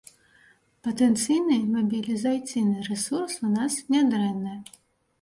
[0.87, 4.61] Патэнцыйны мабілізацыйны рэсурс у нас нядрэнны.